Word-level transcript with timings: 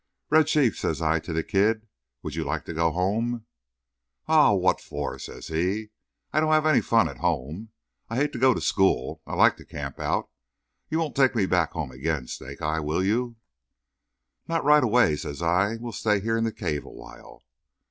"Red 0.31 0.47
Chief," 0.47 0.75
says 0.79 0.99
I 0.99 1.19
to 1.19 1.31
the 1.31 1.43
kid, 1.43 1.85
"would 2.23 2.33
you 2.33 2.43
like 2.43 2.65
to 2.65 2.73
go 2.73 2.89
home?" 2.89 3.45
"Aw, 4.27 4.53
what 4.55 4.81
for?" 4.81 5.19
says 5.19 5.49
he. 5.49 5.91
"I 6.33 6.39
don't 6.39 6.51
have 6.51 6.65
any 6.65 6.81
fun 6.81 7.07
at 7.07 7.19
home. 7.19 7.69
I 8.09 8.15
hate 8.15 8.33
to 8.33 8.39
go 8.39 8.55
to 8.55 8.61
school. 8.61 9.21
I 9.27 9.35
like 9.35 9.57
to 9.57 9.63
camp 9.63 9.99
out. 9.99 10.31
You 10.89 10.97
won't 10.97 11.15
take 11.15 11.35
me 11.35 11.45
back 11.45 11.73
home 11.73 11.91
again, 11.91 12.25
Snake 12.25 12.63
eye, 12.63 12.79
will 12.79 13.03
you?" 13.03 13.35
"Not 14.47 14.65
right 14.65 14.83
away," 14.83 15.17
says 15.17 15.39
I. 15.43 15.75
"We'll 15.75 15.91
stay 15.91 16.19
here 16.19 16.35
in 16.35 16.45
the 16.45 16.51
cave 16.51 16.83
a 16.83 16.89
while." 16.89 17.43